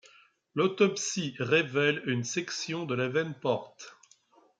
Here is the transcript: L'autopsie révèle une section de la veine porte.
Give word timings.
L'autopsie 0.55 1.35
révèle 1.37 2.01
une 2.07 2.23
section 2.23 2.85
de 2.87 2.95
la 2.95 3.07
veine 3.07 3.35
porte. 3.39 3.99